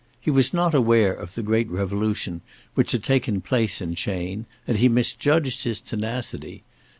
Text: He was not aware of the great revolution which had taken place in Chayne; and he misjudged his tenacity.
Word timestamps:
He 0.19 0.31
was 0.31 0.51
not 0.51 0.73
aware 0.73 1.13
of 1.13 1.35
the 1.35 1.43
great 1.43 1.69
revolution 1.69 2.41
which 2.73 2.91
had 2.91 3.03
taken 3.03 3.39
place 3.39 3.81
in 3.81 3.93
Chayne; 3.93 4.47
and 4.67 4.79
he 4.79 4.89
misjudged 4.89 5.61
his 5.63 5.79
tenacity. 5.79 6.63